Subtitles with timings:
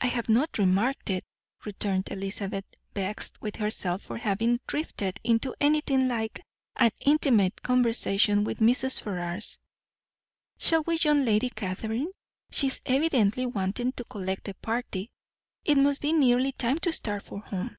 [0.00, 1.24] "I have not remarked it,"
[1.64, 2.64] returned Elizabeth,
[2.96, 6.40] vexed with herself for having drifted into anything like
[6.74, 9.00] an intimate conversation with Mrs.
[9.00, 9.60] Ferrars.
[10.58, 12.10] "Shall we join Lady Catherine?
[12.50, 15.12] She is evidently wanting to collect the party.
[15.64, 17.76] It must be nearly time to start for home."